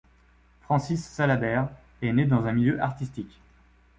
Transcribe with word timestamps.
Francis 0.61 1.05
Salabert 1.07 1.69
est 2.01 2.11
né 2.11 2.25
dans 2.25 2.47
un 2.47 2.53
milieu 2.53 2.81
artistique. 2.81 3.39